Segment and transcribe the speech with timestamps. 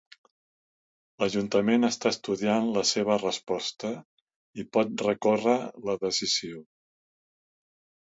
[1.23, 3.93] L'Ajuntament està estudiant la seva resposta
[4.65, 5.57] i pot recórrer
[5.89, 6.69] la decisió.